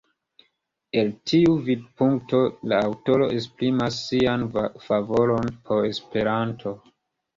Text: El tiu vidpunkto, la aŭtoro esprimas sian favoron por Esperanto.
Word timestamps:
El 1.01 1.11
tiu 1.31 1.51
vidpunkto, 1.67 2.39
la 2.73 2.79
aŭtoro 2.87 3.27
esprimas 3.41 4.01
sian 4.07 4.49
favoron 4.89 5.55
por 5.69 5.89
Esperanto. 5.95 6.75